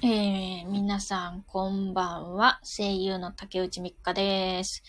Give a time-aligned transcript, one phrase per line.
[0.00, 2.60] えー、皆さん、こんばんは。
[2.62, 4.84] 声優の竹内美香です。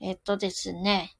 [0.00, 1.14] えっとですね。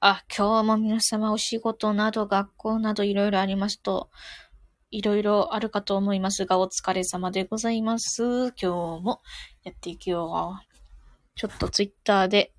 [0.00, 4.10] あ、今日も皆様お仕事など学校などいろいろありますと、
[4.90, 8.52] いろいろあるかと思いますが、お疲れ様でございます。
[8.60, 9.20] 今日も
[9.62, 10.78] やっていくよう。
[11.36, 12.52] ちょっとツイッターで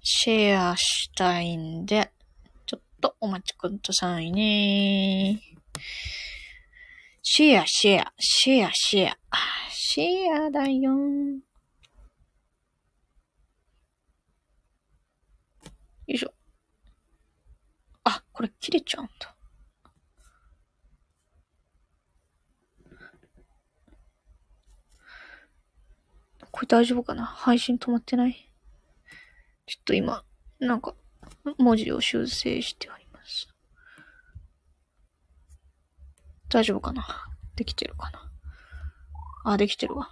[0.00, 2.10] シェアしたいんで、
[2.64, 5.38] ちょっとお待ちくださいね。
[7.24, 9.16] シェア、シェア、シェア、シェア。
[9.70, 10.92] シェアだよ。
[10.92, 11.40] よ
[16.08, 16.34] いしょ。
[18.02, 19.36] あ、これ切れちゃうんだ。
[26.50, 27.24] これ大丈夫かな？
[27.24, 28.52] 配信止まってない？
[29.66, 30.24] ちょっと今、
[30.58, 30.96] なんか、
[31.56, 33.48] 文字を修正してあります。
[36.52, 37.06] 大丈夫かな？
[37.56, 38.30] できてるかな？
[39.44, 40.10] あ、できてるわ。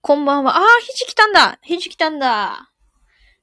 [0.00, 0.56] こんばんは。
[0.56, 2.70] あー、ひじきたんだひじきたんだ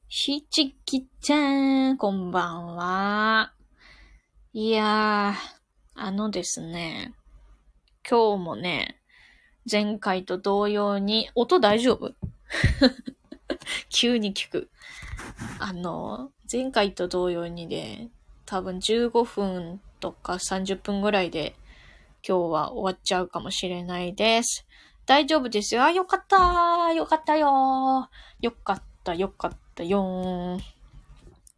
[0.07, 3.53] ひじきちゃん、こんばんは。
[4.51, 5.59] いやー、
[5.93, 7.13] あのですね、
[8.09, 8.99] 今日もね、
[9.71, 12.15] 前回と同様に、音大丈夫？
[13.89, 14.71] 急に聞く。
[15.59, 18.09] あの、前回と同様にね、
[18.51, 21.55] 多分15分とか30分ぐらいで
[22.21, 24.67] 今日は終わっちゃうかもしれないです。
[25.05, 25.85] 大丈夫ですよ。
[25.85, 26.91] あ、よかった。
[26.91, 28.09] よかったよ。
[28.41, 30.59] よかったよかったよ。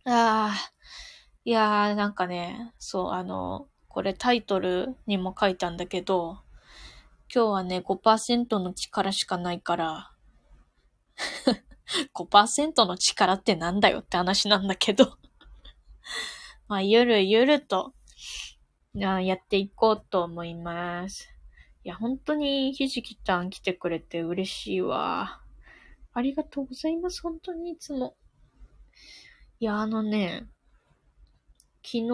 [0.06, 0.56] ああ、
[1.44, 6.42] いやー、なんかね、そう、あの、これタイトルにも書いたんだけど、
[7.34, 10.12] 今日はね、5%の力しかないから、
[12.14, 15.18] 5%の力ってなんだよって話なんだけど。
[16.74, 17.94] まあ、ゆるゆると、
[18.96, 21.30] やっていこうと思います。
[21.84, 25.40] いや、本当にひじきちゃん来てくれて嬉しいわ。
[26.14, 27.22] ありがとうございます。
[27.22, 28.16] 本当にいつも。
[29.59, 30.47] いや、あのね、
[31.84, 32.08] 昨日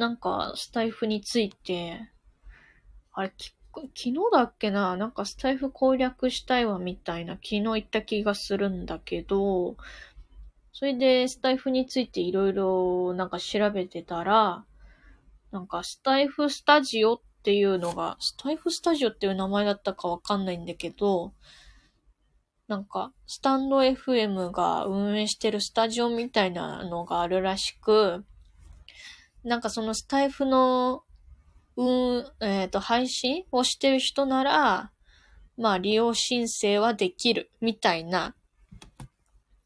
[0.00, 2.00] なんかスタイフについて、
[3.12, 9.76] あれ、昨日だっけななんかスタイフ攻略したいわみたいな昨日言った気がするんだけど、
[10.78, 14.66] それで、スタイフについていろいろなんか調べてたら、
[15.50, 21.32] なんかスタイフスタジオっていうのが、スタイフスタジオっていう名前だったかわかんないんだけど、
[22.68, 28.26] なんか、スタンド FM が運営してるスタジオみたいなのがあるらしく、
[29.44, 31.04] なんかそのスタイフの、
[31.78, 34.92] うん、えっ、ー、と、配信をしてる人なら、
[35.56, 38.36] まあ利用申請はできるみたいな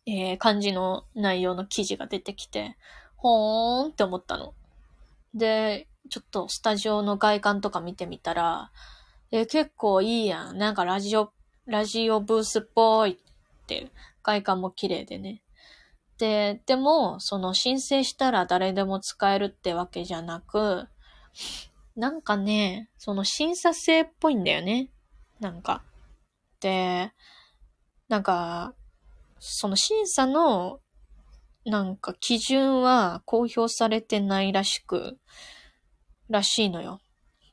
[0.07, 2.77] えー、感じの内容の記事が出てきて、
[3.17, 4.55] ほーんって思ったの。
[5.35, 8.73] で、ちょっとスタジオの外観とか見てみたら、
[9.31, 10.59] えー、結構いいやん。
[10.59, 11.33] なんかラジオ、
[11.67, 13.17] ラジオブースっぽいっ
[13.67, 13.91] て、
[14.23, 15.43] 外観も綺麗でね。
[16.19, 20.89] で、でも、その申請したら誰でも使えるってわけじゃなく、
[21.97, 24.91] なんかね、その審査制っぽいんだよね。
[25.41, 25.83] なんか。
[26.61, 27.13] で、
[28.09, 28.75] なんか、
[29.41, 30.81] その審査の、
[31.65, 35.19] なんか基準は公表されてないらしく、
[36.29, 37.01] らしいのよ。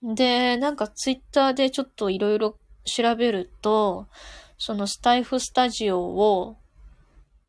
[0.04, 4.08] で、なんかツイッターでちょっといろいろ調べると、
[4.58, 6.58] そのスタイフスタジオを、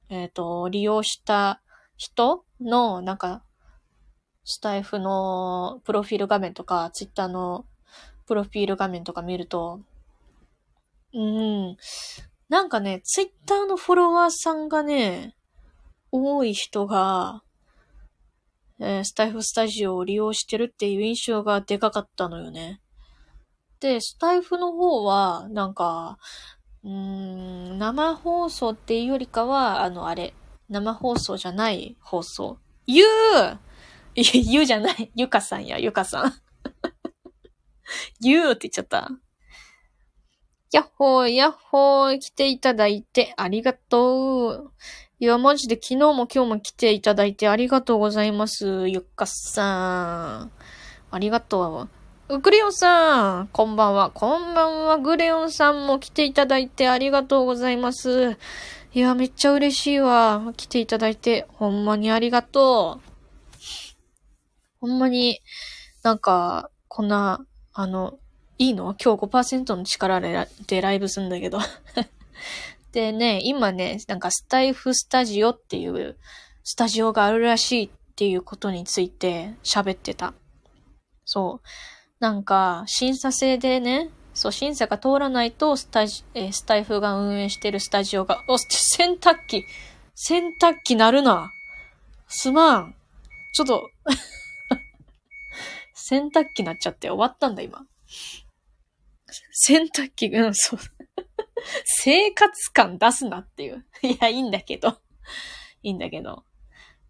[0.08, 1.60] えっ、ー、と、利用した
[1.96, 3.42] 人の、なんか、
[4.44, 7.66] スタイフのプロフィール画面とか、ツイッターの
[8.26, 9.80] プロフィール画面とか見ると、
[11.12, 11.76] うん、
[12.48, 15.34] なんかね、ツイッターのフォロワーさんがね、
[16.10, 17.42] 多い人が、
[18.80, 22.80] えー、スタイフスタジオを利用してるっていう印象がでかかったのよね。
[23.80, 26.18] で、スタイフの方は、なんか、
[26.84, 30.34] うん、生放送っていうよりかは、あの、あれ、
[30.68, 32.58] 生放送じゃない放送。
[32.86, 33.08] ゆう
[34.14, 35.10] ゆうじゃない。
[35.14, 36.34] ゆかさんや、ゆかさん。
[38.20, 39.10] ゆうって言っちゃった。
[40.70, 44.72] やっほー、やっほー、来ていただいてありがとう。
[45.18, 48.86] いや、マジで昨日も今日も来ていただいてありがとうございます。
[48.88, 50.52] ゆっかさん。
[51.10, 51.88] ありがと
[52.28, 52.38] う。
[52.40, 54.10] グレヨンさん、こんばんは。
[54.10, 54.98] こんばんは。
[54.98, 58.36] グレヨンさんも来ていただいてありがとうございます。
[58.92, 60.52] いや、めっちゃ嬉しいわ。
[60.54, 63.08] 来ていただいて、ほんまにありがとう。
[64.80, 65.40] ほんまに、
[66.02, 68.18] なんか、こんな、あの、
[68.58, 68.94] いいの？
[69.02, 71.58] 今日5%の力でライブすんだけど
[72.92, 76.16] でね、今ね、なんかスタイフスタジオっていう
[76.64, 80.34] スタジオがあるらしいっていうことについて喋ってた。
[81.24, 81.68] そう。
[82.20, 89.64] なんか、審査制でね、そう、審査が通らないと、スタジ、えー、スタイフが運営してるスタジオが、お、洗濯機
[90.14, 91.52] 洗濯機鳴るな
[92.26, 92.94] すまん
[93.54, 93.90] ちょっと
[95.94, 97.86] 洗濯機鳴っちゃって終わったんだ、今。
[99.52, 100.80] 洗濯機、うん、そう。
[101.84, 103.84] 生活感出すなっていう。
[104.02, 105.00] いや、いいんだけど。
[105.82, 106.44] いいんだけど。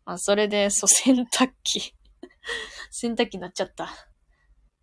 [0.04, 1.94] まあ、それで、そう、洗濯機。
[2.90, 3.90] 洗濯機になっちゃった。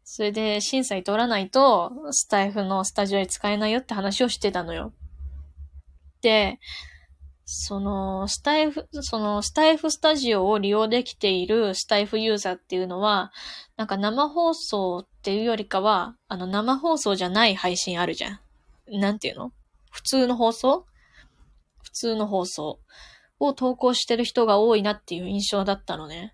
[0.03, 4.93] それで、審査に通らないと、スタイフのスタジオに使えないよって話をしてたのよ。
[6.21, 6.59] で、
[7.45, 13.31] その、スタイフ、その、スタイフスタジオを利用できているスタイフユーザーっていうのは、
[13.77, 18.39] なんか生放送っていうよりかは、あの、生放送じゃない配信あるじゃん。
[18.99, 19.51] なんていうの？
[19.91, 20.85] 普通の放送？
[21.83, 22.79] 普通の放送
[23.39, 26.33] を投稿してる人が多いなっていう印象だったのね。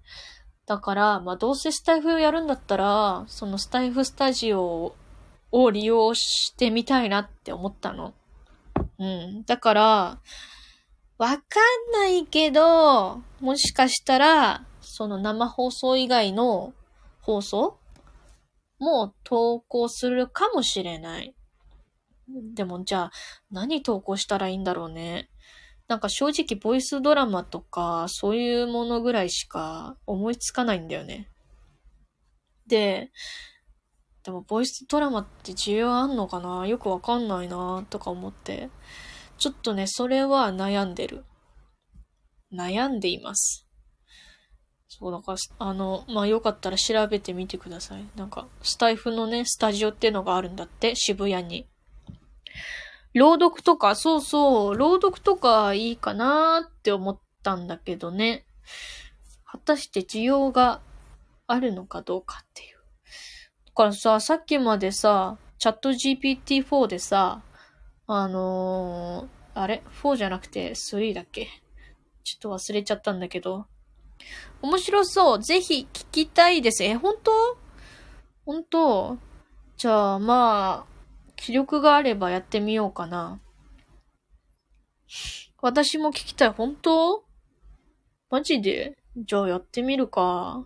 [0.65, 4.95] だから、まあ、どうせスタイフをやるんだったら、そのスタイフスタジオ
[5.51, 8.13] を利用してみたいなって思ったの。
[8.97, 9.43] うん。
[9.43, 10.19] だから、
[11.21, 16.73] わかんないけど、もしかしたら、その生放送以外の
[17.19, 17.77] 放送
[18.79, 21.35] も投稿するかもしれない。
[22.55, 23.11] でもじゃあ、
[23.51, 25.29] 何投稿したらいいんだろうね。
[25.87, 31.29] なんか正直ボイスドラマとか、そういうものぐらいしか思いつかないんだよね。
[32.65, 33.11] で、
[34.23, 36.65] でもボイスドラマって需要あんのかな？
[36.65, 38.71] よくわかんないなとか思って。
[39.41, 41.25] ちょっとね、それは悩んでる。
[42.53, 43.67] 悩んでいます。
[44.87, 48.05] そうだから、あの、まあ、よかったら調べてみてください。
[48.15, 51.67] なんか、スタイフのね、スタジオっていうのがあるんだって、渋谷に。
[53.15, 58.45] 朗読とか、そうそう、朗読とかいいかなーって思ったんだけどね。
[59.43, 60.81] 果たして需要が
[61.47, 62.77] あるのかどうかっていう。
[63.65, 67.41] だからさ、さっきまでさ、チャット GPT-4 でさ、
[68.13, 71.47] あのー、あれ ?4 じゃなくて3だっけ？
[72.25, 73.67] ちょっと忘れちゃったんだけど。
[74.61, 75.41] 面白そう。
[75.41, 76.83] ぜひ聞きたいです。
[76.83, 77.31] え、本当？
[78.45, 79.17] 本当？
[79.77, 80.91] じゃあ、まあ、
[81.37, 83.39] 気力があればやってみようかな。
[85.61, 86.49] 私も聞きたい。
[86.49, 87.23] 本当？
[88.29, 88.97] マジで？
[89.15, 90.65] じゃあやってみるか。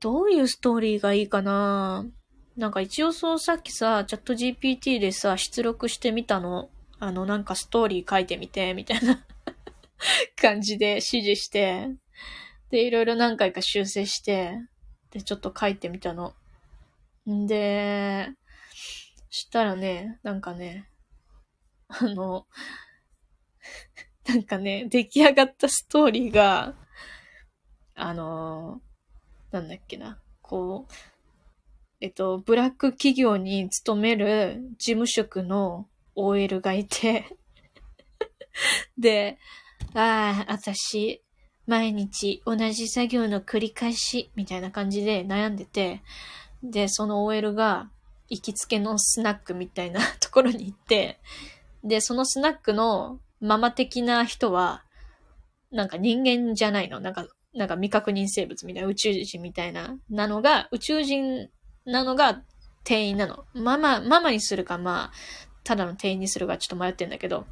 [0.00, 2.06] どういうストーリーがいいかな？
[2.56, 6.70] なんか一応そうさっきさ、チャット GPT でさ、出力してみたの。
[7.00, 9.24] あの、なんかストーリー書いてみて、みたいな
[10.40, 11.88] 感じで指示して、
[12.70, 14.56] で、いろいろ何回か修正して、
[15.10, 16.34] で、ちょっと書いてみたの。
[17.28, 18.28] んで、
[19.30, 20.88] したらね、なんかね、
[21.88, 22.46] あの、
[24.28, 26.74] なんかね、出来上がったストーリーが、
[27.96, 28.80] あの、
[29.50, 31.13] なんだっけな、こう、
[32.04, 37.38] えっと、ブラック企業に勤める事務職の OL がいて。
[38.98, 39.38] で、
[39.94, 41.22] ああ、私、
[41.66, 46.02] 毎日同じ作業の繰り返し、みたいな感じで悩んでて、
[46.62, 47.88] で、その OL が、
[48.28, 51.18] 行きつけのスナックみたいな ところに行って、
[51.82, 54.84] で、そのスナックのママ的な人は、
[55.70, 57.00] なんか人間じゃないの。
[57.00, 61.48] なんか、なんか未確認生物みたいな宇宙人みたいな、なのが、宇宙人
[61.84, 62.42] なのが
[62.84, 63.44] 店員なの。
[63.54, 65.12] ママ、ママにするか、まあ、
[65.64, 67.46] ただの店員にするかちょっと迷ってんだけど。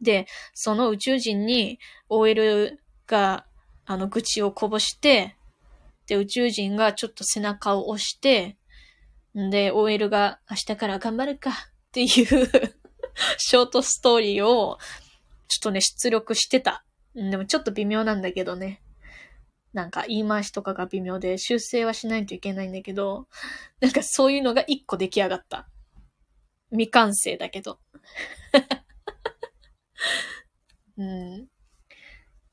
[0.00, 1.78] で、その宇宙人に
[2.08, 3.46] OL が、
[3.86, 5.36] あの、愚痴をこぼして、
[6.06, 8.56] で、宇宙人がちょっと背中を押して、
[9.36, 11.54] んで、OL が明日から頑張るかっ
[11.92, 12.06] ていう
[13.38, 14.78] ショートストーリーを、
[15.48, 16.84] ちょっとね、出力してた。
[17.14, 18.82] でもちょっと微妙なんだけどね。
[19.74, 23.28] なんか言い回しとかが微妙で修正はしないといけないんだけど、
[23.80, 25.68] なんかそういうのが一個出来上がった。
[26.70, 27.80] 未完成だけど。
[30.96, 31.48] うん。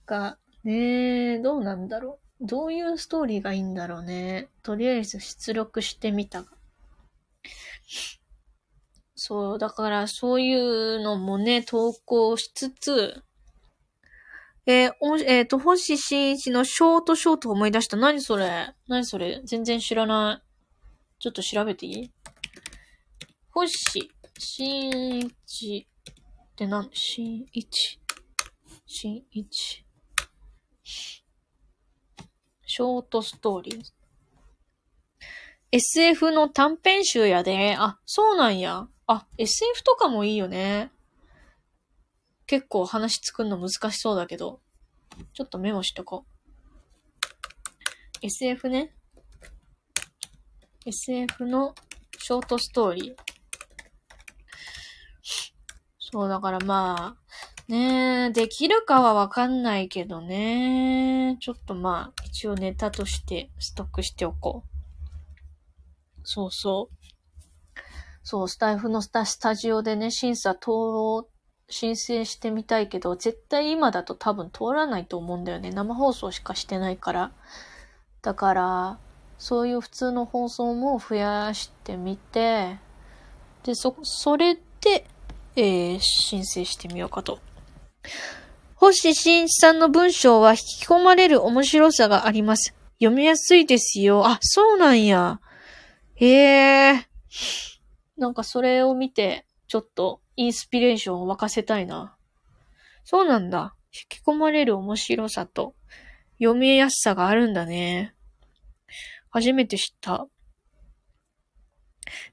[0.07, 2.45] が、ねえ、どうなんだろう。
[2.45, 4.49] どういうストーリーがいいんだろうね。
[4.63, 6.51] とりあえず出力してみたが。
[9.15, 13.23] そう、だからそういうのもね、投稿しつつ、
[14.71, 17.97] えー、おえっ、ー、と、星新一のショートショート思い出した。
[17.97, 18.73] 何それ？
[18.87, 19.41] 何それ？
[19.43, 21.19] 全然知らない。
[21.19, 22.11] ちょっと調べていい？
[23.49, 27.99] 星新一って何新一？
[28.85, 29.85] 新一？
[30.83, 33.83] ショートストーリー。
[35.73, 37.75] SF の短編集やで。
[37.77, 38.87] あ、そうなんや。
[39.05, 40.91] あ、SF とかもいいよね。
[42.51, 44.60] 結構話作るの難しそうだけど。
[45.34, 46.25] ちょっとメモしとこ
[48.22, 48.25] う。
[48.25, 48.93] SF ね。
[50.86, 51.74] SF の
[52.17, 53.15] ショートストーリー。
[55.98, 61.38] そう、だからまあ、ねえ、できるかはわかんないけどね。
[61.39, 66.22] ちょっとまあ、一応ネタとしてストックしておこう。
[66.25, 66.96] そうそう。
[68.24, 71.40] そう、スタイフのスタスタジオでね、審査通ろう、
[71.71, 75.71] 申請してみたいけど、絶対今だと多分通らないと思うんだよね。
[75.71, 77.31] 生放送しかしてないから。
[78.21, 78.99] だから、
[79.37, 82.77] そういう普通の放送も増やしてみて、
[83.63, 85.05] で、そ、それで、
[85.55, 87.39] えー、申請してみようかと。
[88.75, 92.75] 星新一さんの文章は引き込まれる面白さがあります。
[92.99, 94.25] 読みやすいですよ。
[94.25, 95.39] あ、そうなんや。
[96.15, 97.07] へえ。
[98.17, 102.17] なんかそれを見て、ちょっとインスピレーションを沸かせたいな。
[103.03, 103.75] そうなんだ。
[103.93, 105.75] 引き込まれる面白さと
[106.39, 108.15] 読みやすさがあるんだね。
[109.29, 110.25] 初めて知った。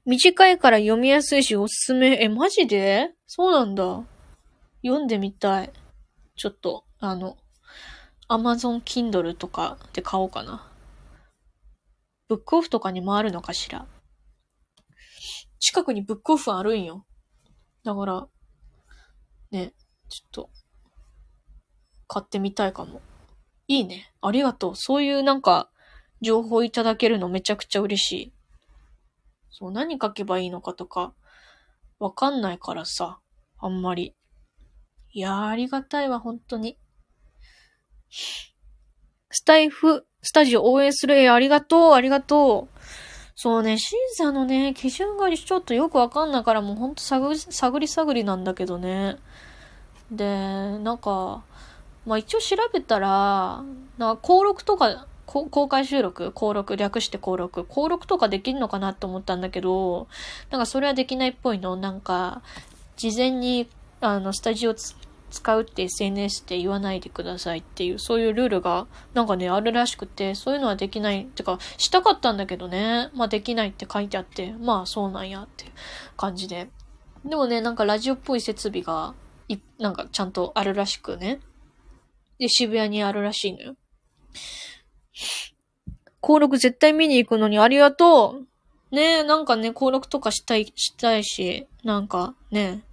[0.05, 2.17] 短いから読みやすいしおすすめ。
[2.23, 3.11] え、マジで？
[3.27, 4.03] そうなんだ。
[4.83, 5.71] 読んでみたい。
[6.35, 7.37] ちょっと、あの、
[8.27, 10.67] Amazon Kindle とかで買おうかな。
[12.27, 13.85] ブックオフとかにもあるのかしら。
[15.59, 17.05] 近くにブックオフあるんよ。
[17.83, 18.27] だから、
[19.51, 19.73] ね、
[20.09, 20.49] ちょっと、
[22.07, 23.01] 買ってみたいかも。
[23.67, 24.13] いいね。
[24.21, 24.75] ありがとう。
[24.75, 25.69] そういうなんか、
[26.21, 28.33] 情報いただけるのめちゃくちゃ嬉しい。
[29.51, 31.13] そう、何書けばいいのかとか、
[31.99, 33.19] わかんないからさ、
[33.59, 34.15] あんまり。
[35.11, 36.77] いやー、ありがたいわ、本当に。
[38.09, 42.79] スタイフ、スタジオ応援する絵ありがとう、ありがとう。
[43.41, 47.33] そうね、審査のね、基準がちょっとよくわかんないからもうほんと探
[47.79, 49.15] り、探りなんだけどね。
[50.11, 50.25] で、
[50.79, 51.41] なんか、
[52.05, 53.63] まあ一応調べたら、
[53.97, 60.09] なんか登録とか、公開収録登録略して登録登録とかできるのかなと思ったんだけど、
[60.49, 61.77] なんかそれはできないっぽいの。
[61.77, 62.41] なんか、
[62.97, 63.69] 事前に、
[64.01, 64.75] あの、スタジオ
[65.29, 75.65] 使うって SNS って言わないでくださいっていう、そういうルールがなんかね、あるらしくて、そういうのはできない、ってか、したかったんだけどね、まあできないって書いてあって、まあそうなんやって
[76.17, 76.69] 感じで。
[77.25, 79.13] でもね、なんかラジオっぽい設備が、
[79.47, 81.39] い、なんかちゃんとあるらしくね。
[82.39, 83.75] で、渋谷にあるらしいのよ。
[86.21, 88.49] 登録絶対見に行くのにありがとう
[88.95, 92.83] ねえ、なんかね、登録とかしたい、したいし、なんかね、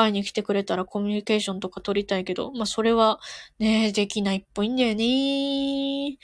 [0.00, 3.20] 会いに来てくれたらコミュニケーションとか取りたいけど、まあ、それは、
[3.58, 6.18] ね、できないっぽいんだよね。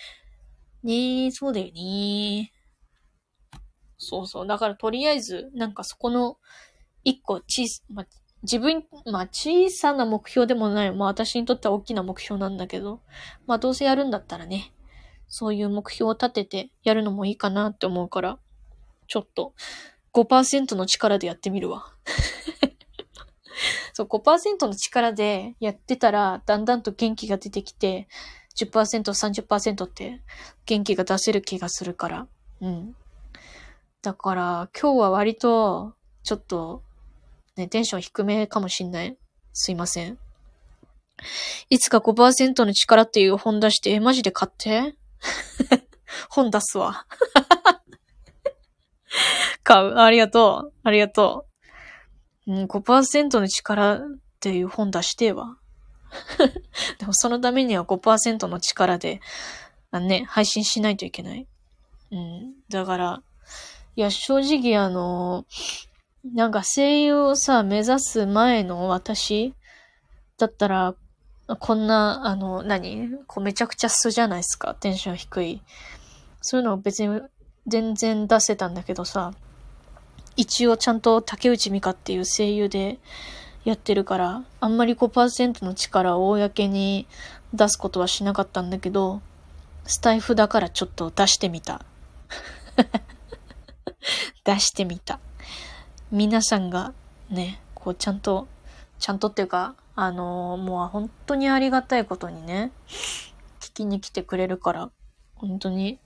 [0.83, 2.52] ねそうだよね。
[3.99, 4.47] そうそう。
[4.47, 6.37] だからとりあえず、なんかそこの、
[7.04, 8.07] 一個小さ、まあ、
[8.43, 10.93] 自分、まあ、小さな目標でもない。
[10.93, 13.00] まあ、私にとっては大きな目標なんだけど、
[13.47, 14.73] まあ、どうせやるんだったらね、
[15.28, 18.38] そういう目標を立ててやるのもいいかなって思うから、
[19.07, 19.54] ちょっと、
[20.12, 21.93] 5%の力でやってみるわ。
[23.92, 28.08] そう、5%の力でやってたら、だんだんと元気が出てきて、
[28.56, 30.20] 10%、30%って
[30.66, 32.28] 元気が出せる気がするから。
[32.61, 32.96] うん。
[34.02, 36.82] だから、今日は割と、ちょっと、
[37.56, 39.16] ね、テンション低めかもしんない。
[39.52, 40.18] すいません。
[41.70, 44.96] いつか5%の力っていう本出して、え、マジで買って？
[46.28, 47.06] 本出すわ。
[49.62, 49.99] 買う。
[49.99, 50.73] ありがとう。
[50.82, 51.53] ありがとう
[52.47, 52.53] う。
[52.53, 54.01] ん、5%の力っ
[54.41, 55.57] ていう本出してわ。
[56.99, 59.21] でもそのためには5%の力で、
[59.91, 61.47] あね、配信しないといけない。
[62.11, 62.55] うん。
[62.69, 63.23] だから、
[63.97, 65.47] いや、正直あの、
[66.25, 69.55] なんか声優をさ、目指す前の私
[70.39, 70.95] だったら、
[71.59, 74.75] こんな、あの、何こうめちゃくちゃ素じゃないですか。
[74.75, 75.63] テンション低い。
[76.41, 77.21] そういうのを別に
[77.67, 79.33] 全然出せたんだけどさ、
[80.37, 82.99] 一応ちゃんと竹内美香っていう声優で
[83.64, 87.07] やってるから、あんまり5%の力を公に
[87.53, 89.23] 出すことはしなかったんだけど、
[89.87, 91.85] スタイフだからちょっと出してみた。
[94.45, 95.21] 出してみた。
[96.11, 96.93] 皆さんが
[97.31, 98.49] ね、こうちゃんと、
[98.99, 102.73] ちゃんとっていうか、あのー、もう本当にありがたいことにね、
[103.61, 104.91] 聞きに来てくれるから、
[105.37, 105.99] 本当に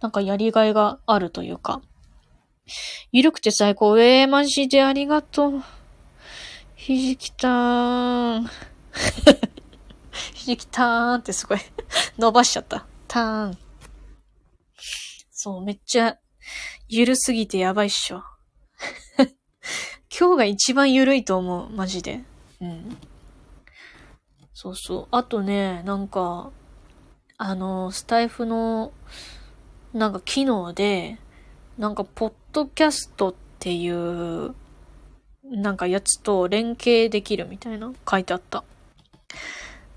[0.00, 1.82] なんかやりがいがあるというか、
[3.12, 3.98] ゆるくて最高。
[3.98, 5.62] えー、マジでありがとう。
[6.74, 8.46] ひじきたーん。
[10.34, 11.58] ひじきたーんってすごい
[12.18, 12.86] 伸ばしちゃった。
[13.08, 13.58] たーん。
[15.30, 16.18] そう、めっちゃ、
[16.88, 18.24] ゆるすぎてやばいっしょ。
[20.18, 21.70] 今日が一番ゆるいと思う。
[21.70, 22.24] マジで。
[22.60, 22.96] うん。
[24.54, 25.08] そうそう。
[25.10, 26.50] あとね、なんか、
[27.38, 28.92] あの、スタイフの、
[29.92, 31.18] なんか機能で、
[31.78, 34.54] なんか、ポッドキャストっていう、
[35.44, 38.64] なんかやつと連携できるみたいな書いてあった。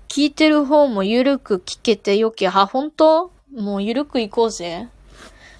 [0.08, 3.32] 聞いてる方もゆるく聞けてよきゃ、は、本当？
[3.56, 4.88] もうゆるく行こうぜ。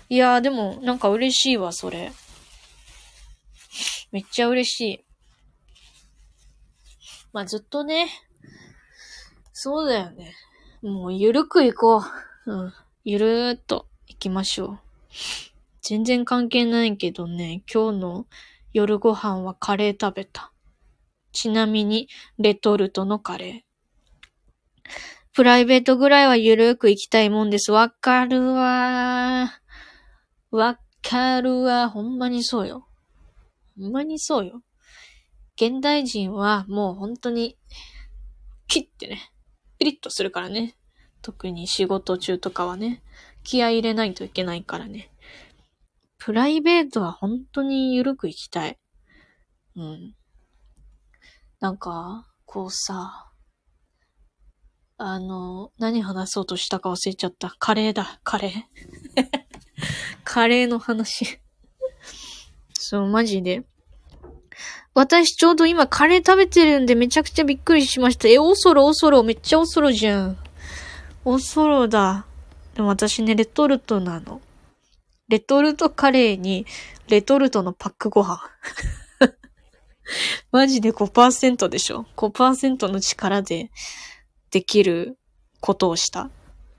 [0.08, 2.12] いやーでもなんか嬉しいわ、それ。
[4.12, 5.04] めっちゃ嬉しい。
[7.32, 8.08] まあ、ずっとね、
[9.52, 10.34] そうだよね。
[10.82, 12.04] もうゆるく行こ
[12.46, 12.52] う。
[12.52, 12.72] うん。
[13.04, 14.78] ゆるーっと行きましょう。
[15.90, 18.26] 全然関係ないけどね、今日の
[18.72, 20.52] 夜ご飯はカレー食べた。
[21.32, 24.92] ちなみに、レトルトのカレー。
[25.34, 27.72] プライベートぐらいはゆるく行きたいもんです。
[27.72, 29.60] わかるわ。
[30.52, 31.90] わかるわ。
[31.90, 32.86] ほんまにそうよ。
[33.76, 34.62] ほんまにそうよ。
[35.56, 37.58] 現代人はもう本当に、
[38.68, 39.32] キッてね、
[39.80, 40.76] ピリッとするからね。
[41.20, 43.02] 特に仕事中とかはね、
[43.42, 45.10] 気合入れないといけないからね。
[46.20, 48.78] プライベートは本当にゆるく行きたい。
[49.74, 50.14] うん。
[51.60, 53.30] なんか、こうさ、
[54.98, 57.56] あの、何話そうとしたか忘れちゃった。
[57.58, 59.26] カレーだ、カレー。
[60.22, 61.40] カレーの話。
[62.74, 63.64] そう、マジで。
[64.92, 68.28] 私ちょうど今カレー食べてるんでめちゃくちゃびっくりしました。
[68.28, 70.36] え、おそろおそろ、めっちゃおそろじゃん。
[71.24, 72.26] おそろだ。
[72.74, 74.42] でも私ね、レトルトなの。
[75.30, 76.66] レトルトカレーに、
[77.06, 78.40] レトルトのパックご飯。
[80.50, 83.70] マジで5%でしょ ?5% の力で
[84.50, 85.16] できる
[85.60, 86.30] ことをした。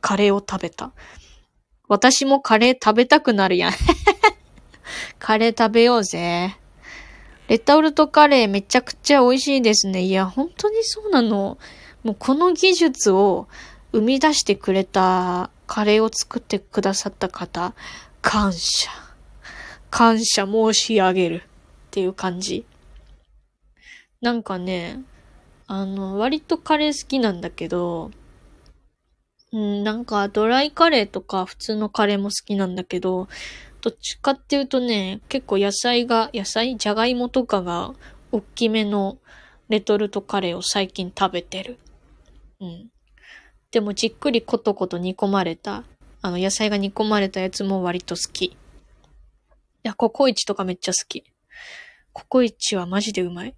[0.01, 0.91] カレーを食べた。
[1.87, 3.73] 私もカレー食べたくなるやん。
[5.17, 6.57] カレー食べようぜ。
[7.47, 10.01] レトルトカレーめちゃくちゃ美味しいですね。
[10.01, 11.57] いや、本当にそうなの。
[12.03, 13.47] もうこの技術を
[13.93, 17.75] 生み出してくれたカレーを作ってくださった方、
[18.21, 18.89] 感謝。
[19.89, 21.41] 感謝申し上げるっ
[21.91, 22.65] ていう感じ。
[24.21, 25.01] なんかね、
[25.67, 28.11] あの、割とカレー好きなんだけど、
[29.51, 33.27] うん、なんかドライカレーとか普通のカレーも好きなんだけど、
[33.81, 36.77] どっちかっていうとね、結構野菜が、野菜？
[36.77, 37.93] じゃがいもとかが
[38.31, 39.17] 大きめの
[39.67, 41.79] レトルトカレーを最近食べてる。
[42.59, 42.89] うん。
[43.71, 45.83] でもじっくりコトコト煮込まれた
[46.21, 48.45] あの、野菜が煮込まれたやつも割と好き。
[48.45, 48.57] い
[49.83, 51.23] や、ココイチとかめっちゃ好き。
[52.13, 53.55] ココイチはマジでうまい。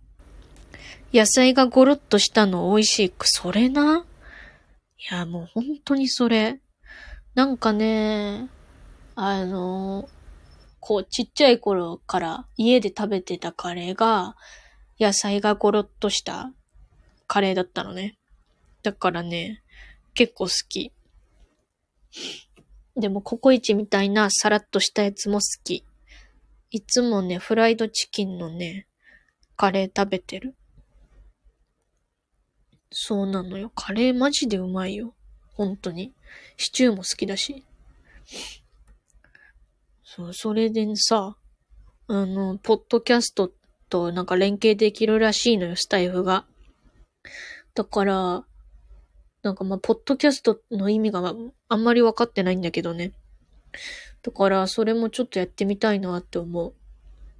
[1.14, 3.14] 野菜がゴロッとしたの美味しい。
[3.24, 4.06] それな？
[4.98, 6.62] いや、もう本当にそれ。
[7.36, 8.48] なんかね、
[9.16, 10.08] あの、
[10.80, 14.36] こう、ちっちゃい頃から家で食べてたカレーが、
[15.00, 16.54] 野菜がゴロッとした
[17.28, 18.18] カレーだったのね。
[18.84, 19.62] だからね、
[20.14, 20.94] 結構好き。
[22.96, 25.84] でもココイチみたいなサラッとしたやつも好き。
[26.70, 28.88] いつもね、フライドチキンのね、
[29.56, 30.56] カレー食べてる。
[32.92, 33.72] そうなのよ。
[33.76, 35.16] カレーマジでうまいよ。
[35.56, 36.14] 本当に。
[36.58, 37.66] シチューも好きだし。
[40.04, 41.36] そう、それでさ、
[42.08, 43.52] あの、ポッドキャスト
[43.90, 46.46] となんか連携できるらしいのよ、スタイフが。
[47.74, 48.46] だから、
[49.44, 51.36] なんかまあ、ポッドキャストの意味が
[51.68, 53.12] あんまり分かってないんだけどね。
[54.22, 56.74] だから、それもちょっとやってみたいなって思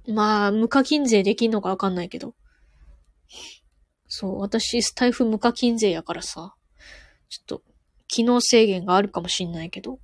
[0.06, 0.12] う。
[0.12, 2.34] まあ、無課金税できんのかわかんないけど。
[4.06, 6.54] そう、私、スタイフ無課金税やからさ、
[7.30, 7.62] ちょっと、
[8.06, 9.98] 機能制限があるかもしんないけど、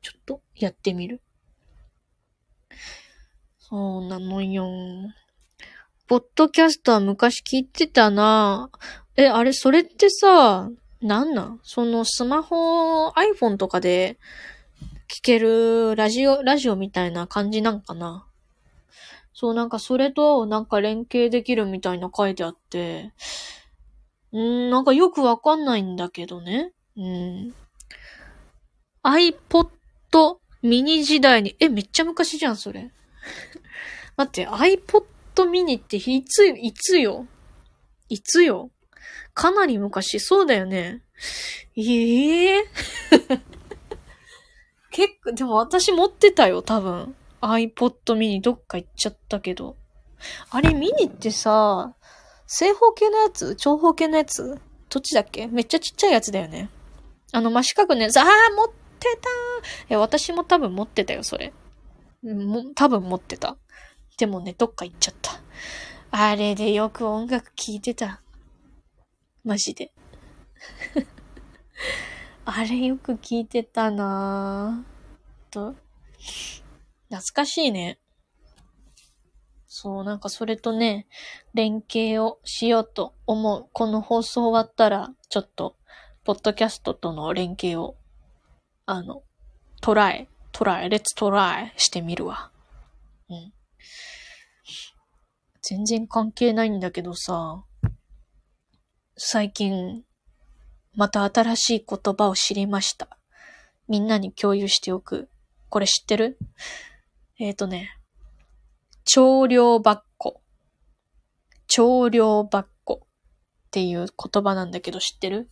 [0.00, 1.20] ちょっと、やってみる。
[3.58, 4.66] そうなのよ。
[6.06, 8.70] ポッドキャストは昔聞いてたな
[9.14, 11.60] え、あれ、それってさ、なんなん？
[11.62, 14.18] そのスマホ、iPhone とかで
[15.08, 18.26] 聞けるラジオ、ラジオみたいな感じなんかな？
[19.32, 23.12] そう、なんかそれとなんか連携できるみたいな書いてあって、
[24.36, 26.72] んなんかよくわかんないんだけどね。
[26.96, 27.54] うん。
[29.04, 29.68] iPod
[30.64, 32.90] mini 時代に、え、めっちゃ昔じゃん、それ。
[34.16, 35.04] 待って、iPod
[35.48, 37.26] mini っていつ、いつよ？
[38.08, 38.70] いつよ？
[39.38, 41.00] かなり昔、そうだよね。
[41.76, 42.64] ええー、
[44.90, 47.14] 結構、でも私持ってたよ、多分。
[47.40, 49.76] iPod mini どっか行っちゃったけど。
[50.50, 51.94] あれ、ミニってさ、
[52.48, 53.54] 正方形のやつ？
[53.54, 54.60] 長方形のやつ？
[54.90, 55.46] どっちだっけ？
[55.46, 56.68] めっちゃちっちゃいやつだよね。
[57.30, 58.16] あの、真四角のやつ。
[58.18, 59.28] ああ、持ってた
[59.88, 61.52] え、私も多分持ってたよ、それ。
[62.24, 63.56] も、多分持ってた。
[64.16, 65.40] でもね、どっか行っちゃった。
[66.10, 68.20] あれでよく音楽聴いてた。
[69.48, 69.92] マジで。
[72.44, 75.50] あれよく聞いてたなぁ。
[75.50, 75.74] と。
[77.08, 77.98] 懐かしいね。
[79.66, 81.06] そう、なんかそれとね、
[81.54, 83.70] 連携をしようと思う。
[83.72, 85.78] この放送終わったら、ちょっと、
[86.24, 87.96] ポッドキャストとの連携を、
[88.84, 89.22] あの、
[89.80, 92.52] try、try、let's try してみるわ。
[93.30, 93.54] うん。
[95.62, 97.64] 全然関係ないんだけどさ、
[99.20, 100.04] 最近、
[100.94, 103.18] また新しい言葉を知りました。
[103.88, 105.28] みんなに共有しておく。
[105.70, 106.38] これ知ってる？
[107.40, 107.90] えっ、ー、とね、
[109.04, 110.40] 長量ばっこ。
[111.66, 113.08] 長量ばっこっ
[113.72, 115.50] ていう言葉なんだけど知ってる？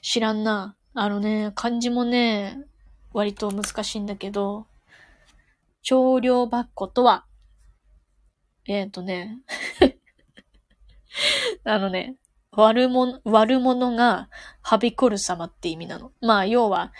[0.00, 0.78] 知らんな。
[0.94, 2.64] あのね、漢字もね、
[3.12, 4.66] 割と難しいんだけど、
[5.82, 7.26] 長量ばっことは、
[8.66, 9.36] えっ、ー、とね、
[11.64, 12.16] あのね、
[12.52, 14.28] 悪者、悪者が
[14.62, 16.12] はびこる様って意味なの。
[16.20, 16.92] まあ、要は、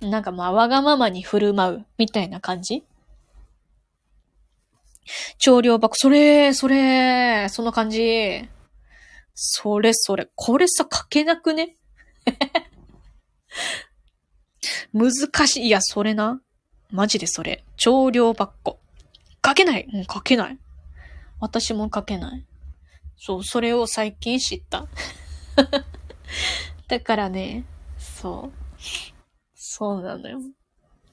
[0.00, 2.84] なんかまあ、わがままに振る舞う、みたいな感じ
[5.38, 8.48] 調量箱、それ、それ、その感じ。
[9.34, 10.28] それそれ。
[10.34, 11.76] これさ、書けなくね？
[14.92, 15.12] 難
[15.48, 15.66] しい。
[15.66, 16.40] いや、それな。
[16.90, 17.64] マジでそれ。
[17.76, 18.78] 調量箱。
[19.44, 19.88] 書けない。
[19.92, 20.58] うん、書けない。
[21.40, 22.46] 私も書けない。
[23.24, 24.88] そう、それを最近知った。
[26.88, 27.64] だからね、
[27.96, 28.52] そう。
[29.54, 30.40] そうなのよ。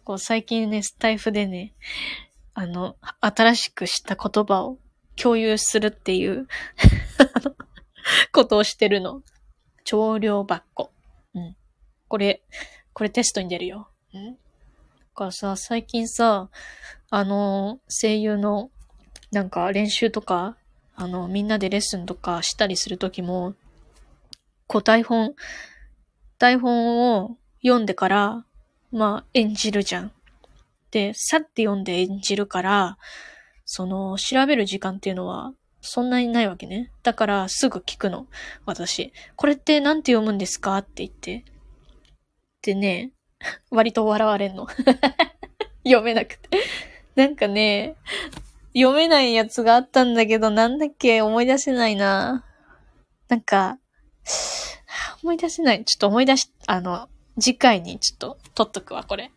[0.04, 1.76] こう最近ね、スタイフでね、
[2.56, 4.80] あの、新しく知った言葉を
[5.18, 6.48] 共有するっていう
[8.34, 9.22] ことをしてるの。
[9.84, 10.92] 調量箱。
[11.36, 11.56] うん。
[12.08, 12.42] これ、
[12.94, 13.92] これテストに出るよ。
[14.16, 14.40] うんだ
[15.14, 16.50] かさ、最近さ、
[17.12, 18.72] あの、声優の、
[19.32, 20.58] なんか練習とか、
[21.00, 23.54] あの、みんなでレッスンとかしたりするときも、
[24.68, 25.34] こう台本、
[26.38, 28.46] 台本を読んでから、
[28.92, 30.12] まあ、演じるじゃん。
[30.92, 32.98] で、さって読んで演じるから、
[33.64, 36.92] その、調べる時間っていうのは、そんなにないわけね。
[37.02, 38.28] だから、すぐ聞くの。
[38.66, 39.14] 私。
[39.38, 41.46] これって何て読むんですかって言って。
[42.62, 43.14] でね、
[43.72, 44.68] 割と笑われんの。
[45.86, 46.50] 読めなくて。
[47.16, 47.96] なんかね、
[48.74, 52.46] 読めないやつがあったんだけど、なんだっけ思い出せないな。
[53.28, 53.78] なんか、
[55.24, 55.84] 思い出せない。
[55.86, 59.32] ちょっと思い出し、あの、次回にちょっと取っとくわ、これ。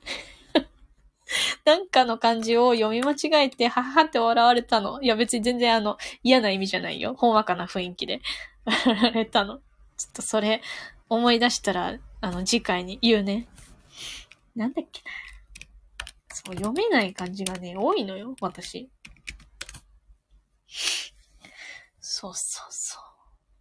[1.64, 5.01] なんかの漢字を読み間違えて、ははって笑われたの。
[5.03, 7.14] いや別に全然あの、嫌な意味じゃないよ。
[7.14, 8.21] ほんわかな雰囲気で
[8.64, 9.59] 笑われたの。
[9.97, 10.62] ちょっとそれ、
[11.09, 13.47] 思い出したら、あの、次回に言うね。
[14.55, 15.11] なんだっけな。
[16.35, 18.90] そう、読めない漢字がね、多いのよ、私。
[22.14, 23.03] そうそうそう。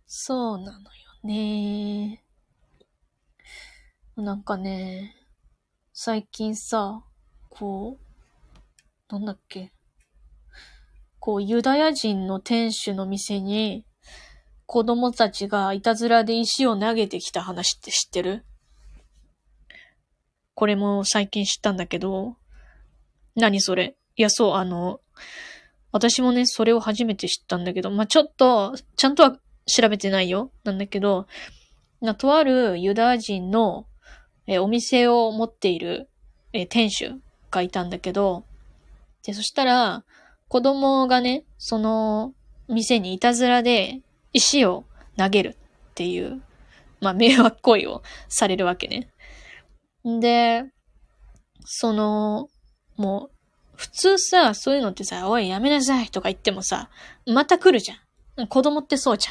[0.07, 0.83] そうなのよ
[1.23, 2.21] ね。
[4.17, 5.15] なんかね、
[5.93, 7.01] 最近さ、
[7.49, 7.97] こ
[9.09, 9.71] う、なんだっけ。
[11.19, 13.85] こう、ユダヤ人の店主の店に、
[14.65, 18.43] 子供たちがいたずらで石を投げてきた話って知ってる？
[20.55, 22.35] これも最近知ったんだけど、
[23.33, 23.95] 何それ？
[24.17, 24.99] いや、そう、あの、
[25.91, 30.51] 私もね、それを初めて知ったんだけど、まあ、ちょっと、ちゃんとは調べてないよ。
[30.63, 31.27] なんだけど、
[32.01, 33.85] なとあるユダヤ人の、
[34.47, 36.09] えお店を持っている、
[36.53, 37.13] え店主
[37.51, 38.45] がいたんだけど、
[39.23, 40.03] で、そしたら、
[40.47, 42.33] 子供がね、その
[42.67, 44.01] 店にいたずらで
[44.33, 44.85] 石を
[45.17, 45.57] 投げる
[45.91, 46.41] っていう、
[46.99, 49.09] まあ、迷惑行為をされるわけね。
[50.07, 50.65] んで、
[51.65, 52.49] その、
[52.97, 53.31] もう、
[53.81, 56.91] 普通さ、そういうのってさ、おい、やめなさいとか言ってもさ、
[57.25, 58.47] また来るじゃん。
[58.47, 59.27] 子供ってそうじ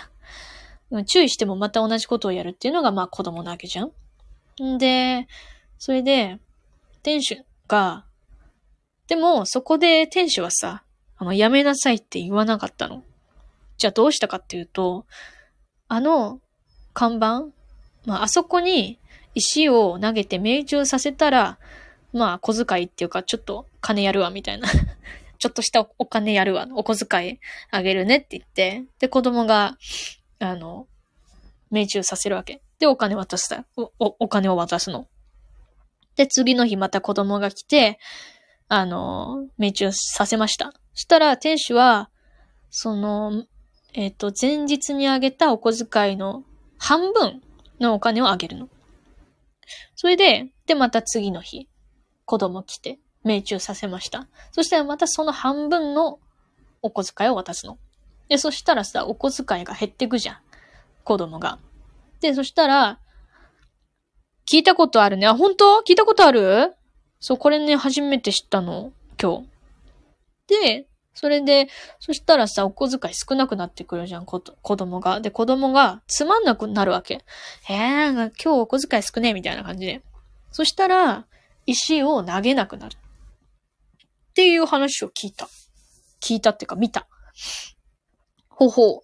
[0.90, 1.04] ゃん。
[1.04, 3.92] 注意してもまた同じことをやるっていうのが、まあ子供なわけじゃん。
[4.60, 5.28] んで、
[5.78, 6.40] それで、
[7.04, 8.06] 店主が、
[9.06, 10.82] でも、そこで店主はさ、
[11.16, 13.04] あの、やめなさいって言わなかったの。
[13.78, 15.06] じゃあどうしたかっていうと、
[15.86, 16.40] あの、
[16.92, 17.44] 看板
[18.04, 18.98] まあ、あそこに
[19.36, 21.60] 石を投げて命中させたら、
[22.12, 24.68] まあ、小遣いっていうか、ちょっと金やるわ、みたいな。
[25.38, 29.78] ちょっとしたお金やるわ、お小遣いあげるねって言って、で、子供が、
[30.38, 30.86] あの、
[31.70, 32.60] 命中させるわけ。
[32.78, 35.06] で、お金渡すお、お、お金を渡すの。
[36.16, 37.98] で、次の日また子供が来て、
[38.68, 40.72] あの、命中させました。
[40.94, 42.10] そしたら、店主は、
[42.70, 43.44] その、
[43.94, 46.44] えっ、ー、と、前日にあげたお小遣いの
[46.78, 47.42] 半分
[47.80, 48.68] のお金をあげるの。
[49.96, 51.68] それで、で、また次の日、
[52.30, 54.28] 子供来て、命中させました。
[54.52, 56.20] そしたらまたその半分の
[56.80, 57.76] お小遣いを渡すの。
[58.28, 60.38] で、そしたらさ、お小遣いが減ってくじゃん。
[61.02, 61.58] 子供が。
[62.20, 63.00] で、そしたら、
[64.48, 65.26] 聞いたことあるね。
[65.26, 65.80] あ、本当？
[65.80, 66.72] 聞いたことある？
[67.18, 69.42] そう、これね、初めて知ったの、今
[70.46, 70.54] 日。
[70.62, 71.66] で、それで、
[71.98, 75.20] そしたらさ、お小遣い少なくなってくるじゃん、子供が。
[75.20, 77.24] で、子供がつまんなくなるわけ。
[77.68, 80.02] えー、今日お小遣い少ねえみたいな感じで。
[80.52, 81.26] そしたら、
[81.70, 82.94] 石を投げなくなる。
[82.94, 85.48] っていう話を聞いた。
[86.20, 87.06] 聞いたっていうか見た。
[88.48, 89.02] ほほ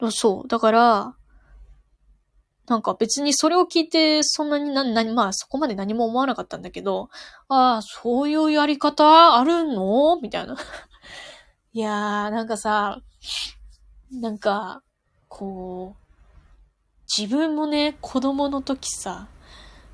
[0.00, 0.10] う。
[0.10, 0.48] そう。
[0.48, 1.16] だから、
[2.68, 7.10] なんか別にそれを聞いて、そんなにな、な、まあそこまで何も思わなかったんだけど、
[7.48, 10.18] ああ、そういうやり方あるの？
[10.20, 10.56] みたいな。
[11.72, 13.00] いやー、なんかさ、
[14.10, 14.82] なんか、
[15.28, 16.06] こう、
[17.16, 19.28] 自分もね、子供の時さ、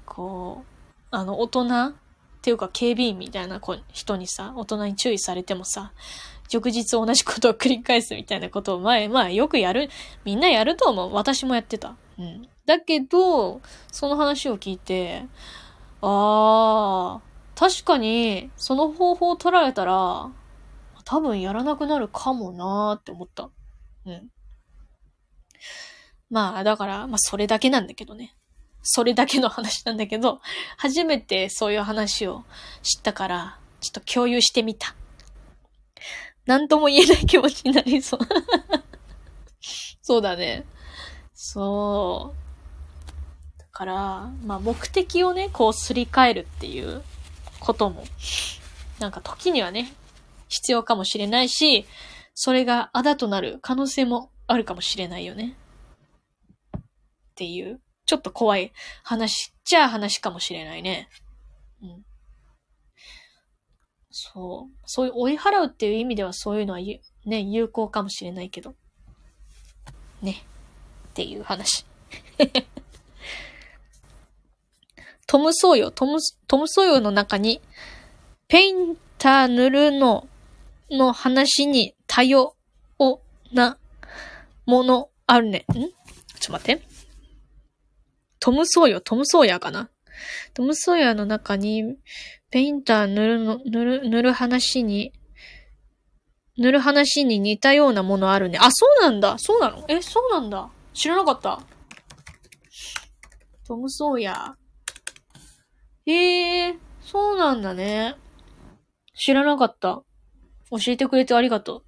[0.06, 1.94] こう、あの、大人
[2.42, 3.60] っていうか警備員みたいな
[3.92, 5.92] 人にさ、大人に注意されてもさ、
[6.50, 9.88] 翌日同じことを繰り返すみたいなことを前、まあよくやる、
[10.24, 11.14] みんなやると思う。
[11.14, 11.94] 私もやってた。
[12.18, 12.48] うん。
[12.66, 13.60] だけど、
[13.92, 15.24] その話を聞いて、
[16.00, 17.20] ああ、
[17.54, 20.28] 確かに、その方法を取られたら、
[21.04, 23.50] 多分やらなくなるかもなーって思った。
[24.04, 24.28] うん。
[26.28, 28.34] まあ、だから、まあそれだけなんだけどね。
[28.82, 30.40] それだけの話なんだけど、
[30.76, 32.44] 初めてそういう話を
[32.82, 34.94] 知ったから、ちょっと共有してみた。
[36.46, 38.20] なんとも言えない気持ちになりそう。
[40.02, 40.64] そうだね。
[41.34, 43.58] そう。
[43.60, 43.94] だから、
[44.44, 47.02] まあ目的をね、こうすり替えるっていう
[47.60, 48.04] ことも、
[48.98, 49.92] なんか時にはね、
[50.48, 51.86] 必要かもしれないし、
[52.34, 55.56] それがあだとなる可能性もあるかもしれないよね。
[56.76, 56.80] っ
[57.36, 61.08] ていう、ちょっと怖い話っちゃ話かもしれないね。
[61.82, 62.04] うん。
[64.10, 64.74] そう。
[64.86, 66.80] そういう追い払うっていう意味ではそういうのは
[67.24, 68.74] ね、有効かもしれないけど。
[70.20, 70.44] ね。
[71.08, 71.86] っていう話。
[75.26, 77.62] トムソーヨ、トム、トムソーヨの中に、
[78.48, 80.28] ペインター塗るの、
[80.90, 82.54] の話に多様
[83.52, 83.78] な
[84.66, 85.64] ものあるね。
[85.70, 85.72] ん？
[85.72, 85.90] ちょっ
[86.46, 86.91] と待って。
[88.42, 89.88] トムソーヨ、トムソーヤかな？
[90.52, 91.94] トムソーヤの中に、
[92.50, 95.12] ペインター塗るの、塗る、塗る話に、
[96.58, 98.58] 塗る話に似たようなものあるね。
[98.60, 99.36] あ、そうなんだ。
[99.38, 99.84] そうなの？
[99.86, 100.68] え、そうなんだ。
[100.92, 101.60] 知らなかった。
[103.64, 106.10] トム・ソーヤー。
[106.10, 108.16] えー、そうなんだね。
[109.14, 110.02] 知らなかった。
[110.72, 111.82] 教えてくれてありがとう。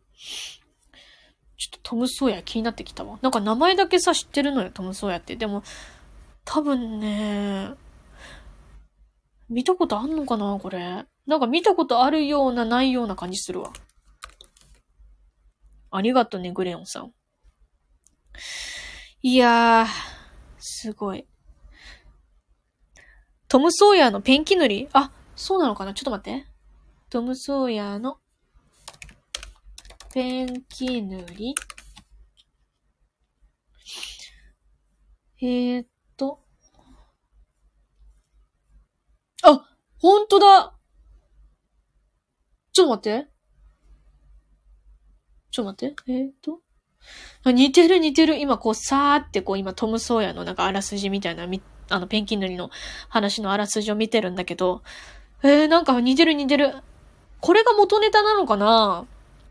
[1.57, 3.19] ちょっとトム・ソーヤ気になってきたわ。
[3.23, 5.35] なんか名前だけさ知ってるのよ、トム・ソーヤって。
[5.35, 5.64] でも、
[6.45, 7.75] 多分ね、
[9.49, 11.05] 見たことあんのかなこれ。
[11.27, 13.73] なんか見たことあるような、ないような感じするわ。
[15.91, 17.13] ありがとね、グレヨンさん。
[19.23, 19.87] いやー、
[20.59, 21.27] すごい。
[23.49, 24.89] トム・ソーヤーのペンキ塗り？
[24.93, 25.95] あ、そうなのかな？
[25.95, 26.47] ちょっと待って。
[27.11, 28.19] トム・ソーヤーの
[30.13, 31.55] ペンキ塗り？
[35.41, 36.40] えー、っと。
[39.42, 39.66] あ、
[39.98, 40.74] ほんとだ
[42.72, 43.29] ちょっと待って。
[45.50, 46.12] ちょっと待って。
[46.12, 46.61] えー、っと。
[47.53, 48.38] 似てる似てる。
[48.38, 52.70] 今こう、さーってこう、今トム・ソーヤのなんかあらすじみたいなみ、あの、ペンキ塗りの
[53.09, 54.83] 話のあらすじを見てるんだけど、
[55.42, 56.74] えー、なんか似てる似てる。
[57.40, 59.07] これが元ネタなのかな？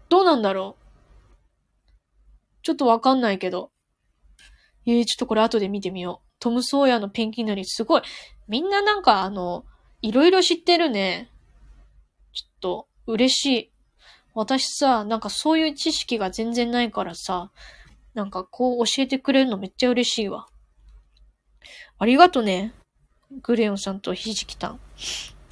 [0.09, 0.83] どうなんだろう？
[2.63, 3.71] ちょっとわかんないけど。
[4.87, 6.27] えー、ちょっとこれ後で見てみよう。
[6.43, 8.01] トム・ソーヤのペンキ塗りすごい。
[8.49, 9.63] みんななんかあの、
[10.01, 11.29] いろいろ知ってるね。
[12.33, 13.71] ちょっと、嬉しい。
[14.33, 17.49] 私さ、なんかそういう知識が全然ないからさ、
[18.13, 20.47] なんかこう教えてくれるのめっちゃ嬉しいわ。
[21.97, 22.73] ありがとね。
[23.41, 24.79] グレヨンさんとひじきたん。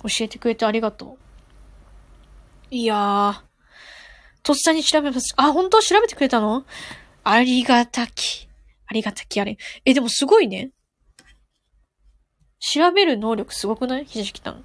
[0.04, 1.18] 教えてくれてありがと
[2.72, 2.76] う。
[2.76, 3.42] いやー。
[4.44, 5.34] とっさに調べます。
[5.38, 5.80] あ、本当？
[5.80, 6.66] 調べてくれたの？
[7.24, 8.50] ありがたき。
[8.88, 9.58] ありがたきあれ。
[9.86, 10.72] え、でもすごいね。
[12.64, 14.06] 調べる能力すごくない？
[14.06, 14.64] ひじきたん。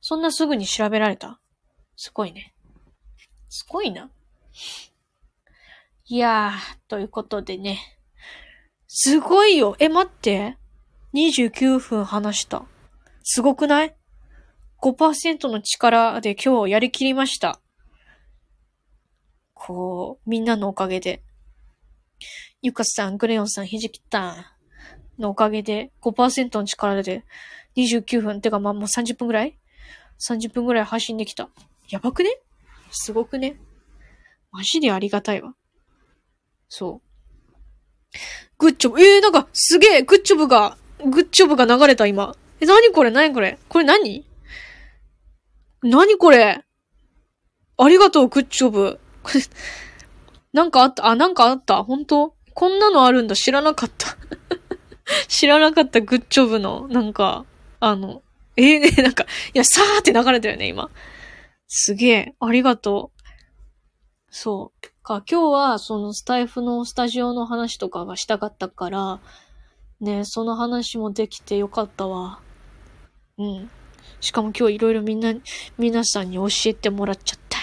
[0.00, 1.40] そんなすぐに調べられた？
[1.96, 2.54] すごいね。
[3.48, 4.10] すごいな。
[6.06, 7.78] いやー、ということでね。
[8.88, 9.76] すごいよ。
[9.78, 10.56] え、待って。
[11.14, 12.64] 29分話した。
[13.22, 13.94] すごくない
[14.82, 17.60] ?5% の力で今日やりきりました。
[19.54, 21.22] こう、みんなのおかげで。
[22.60, 24.46] ゆかさん、グレヨンさん、ひじきたん
[25.18, 27.24] のおかげで5%の力で
[27.76, 29.58] 29分、てかまあもう30分ぐらい
[30.20, 31.48] ?30 分ぐらい配信できた。
[31.88, 32.30] やばくね？
[32.90, 33.56] すごくね？
[34.50, 35.54] マジでありがたいわ。
[36.68, 37.02] そ
[38.10, 38.16] う。
[38.58, 42.34] グッジョブ、えー、なんか、すげえ、グッジョブが、グッジョブが流れた、今。
[42.60, 43.10] え、なにこれ？
[43.10, 43.58] なにこれ？
[43.68, 44.24] これ何？
[45.82, 46.64] 何これ？
[47.76, 48.98] ありがとう、グッジョブ。
[49.22, 49.40] これ
[50.52, 51.84] なんかあった、あ、なんかあった？
[51.84, 52.34] 本当？
[52.54, 54.16] こんなのあるんだ、知らなかった。
[55.28, 57.44] 知らなかった、グッジョブの、なんか、
[57.80, 58.22] あの、
[58.56, 60.90] ええー、ね、 なんか、いや、さーって流れたよね、今。
[61.66, 63.22] すげえ、ありがとう。
[64.30, 64.88] そう。
[65.08, 69.20] か、今日は、そのスタイフのスタジオの話とかがしたかったから、
[70.00, 72.40] ね、その話もできてよかったわ。
[73.38, 73.70] うん。
[74.20, 75.32] しかも今日いろいろみんな、
[75.78, 77.58] 皆さんに教えてもらっちゃった。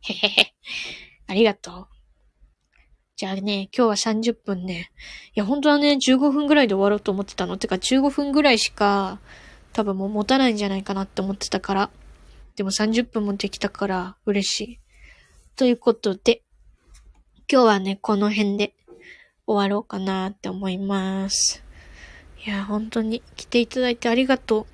[0.00, 0.54] へへへ。
[1.26, 1.97] ありがとう。
[3.18, 4.92] じゃあね、今日は30分ね。
[5.34, 7.58] いや、本当はね、15分ぐらいで終わろうと思ってたの。
[7.58, 9.18] てか、15分ぐらいしか、
[9.72, 11.90] 多分もう持たないんじゃないかなって思ってたから。
[12.54, 14.80] でも30分もできたから嬉しい。
[15.56, 16.42] ということで、
[17.50, 18.74] 今日はね、この辺で
[19.48, 21.64] 終わろうかなって思います。
[22.46, 24.66] いや、本当に来ていただいてありがとう。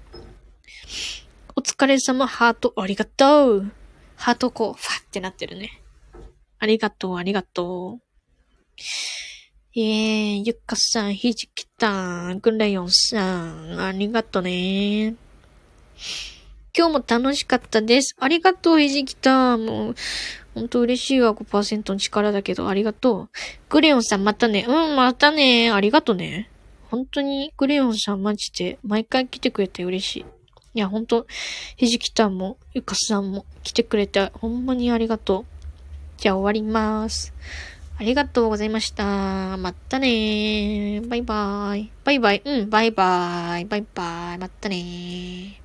[1.56, 3.72] お疲れ様、ハート、ありがとう。
[4.16, 5.80] ハートこう、ファってなってるね。
[6.58, 8.03] ありがとう、ありがとう。
[9.76, 15.14] えー、ゆっかさん、ひじきたん、くんらよんさん、ありがとね。
[16.76, 18.16] 今日も楽しかったです。
[18.18, 19.64] ありがとう、ひじきたん。
[19.64, 19.94] もう、
[20.54, 23.28] ほんと嬉しいわ、5%の力だけど、ありがとう。
[23.68, 24.64] クレヨンさん、またね。
[24.68, 25.70] うん、またね。
[25.70, 26.50] ありがとね。
[26.90, 30.24] 本当に、クレヨンさん、マジで、毎回来てくれて嬉しい。
[30.74, 31.26] いや、ほんと、
[31.76, 35.44] ひじきたんも、ゆかさんも来てくれて、ほんまにありがとう。
[36.16, 37.32] じゃあ終わります。
[37.96, 39.56] ありがとうございました。
[39.56, 41.90] またねバイバイ。
[42.02, 42.42] バイバイ。
[42.44, 43.64] うん、バイバイ。
[43.66, 44.38] バイバイ。
[44.38, 45.63] またね